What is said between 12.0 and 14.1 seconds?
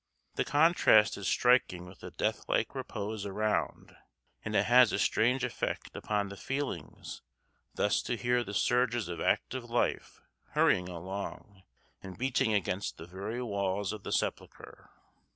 and beating against the very walls of